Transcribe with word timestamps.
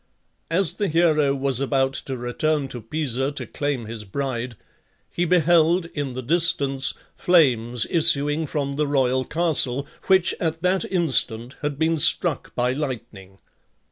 As 0.49 0.73
the 0.73 0.87
hero 0.87 1.35
was 1.35 1.59
about 1.59 1.93
to 1.93 2.17
return 2.17 2.67
to 2.69 2.81
Pisa 2.81 3.31
to 3.33 3.45
claim 3.45 3.85
his 3.85 4.03
bride, 4.03 4.55
he 5.11 5.25
beheld, 5.25 5.85
in 5.93 6.13
the 6.15 6.23
distance, 6.23 6.95
flames 7.15 7.85
issuing 7.87 8.47
from 8.47 8.77
the 8.77 8.87
royal 8.87 9.23
castle, 9.23 9.85
which 10.07 10.33
at 10.39 10.63
that 10.63 10.85
instant 10.85 11.55
had 11.61 11.77
been 11.77 11.99
struck 11.99 12.55
by 12.55 12.73
lightning. 12.73 13.37